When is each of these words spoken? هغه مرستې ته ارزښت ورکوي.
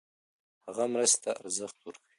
هغه 0.67 0.83
مرستې 0.93 1.19
ته 1.23 1.31
ارزښت 1.41 1.77
ورکوي. 1.83 2.07